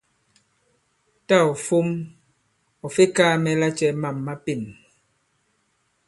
Tâ 1.27 1.37
ɔ̀ 1.49 1.53
fom 1.65 1.87
ɔ̀ 2.85 2.91
fe 2.95 3.03
kaā 3.15 3.35
mɛ 3.43 3.51
lacɛ 3.61 3.87
mâm 4.01 4.17
ma 4.25 4.33
pên. 4.43 4.61